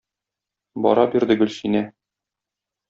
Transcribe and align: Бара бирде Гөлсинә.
Бара 0.85 1.05
бирде 1.13 1.39
Гөлсинә. 1.43 1.87